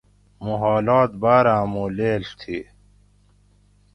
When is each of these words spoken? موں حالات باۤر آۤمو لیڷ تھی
موں 0.43 0.57
حالات 0.63 1.09
باۤر 1.21 1.45
آۤمو 1.57 1.83
لیڷ 1.97 2.23
تھی 2.39 2.57